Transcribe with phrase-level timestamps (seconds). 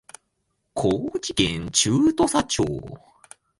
[0.73, 2.65] 高知県中土佐町